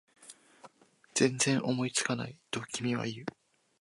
[1.13, 2.35] 全然思いつかない？
[2.49, 3.25] と君は言う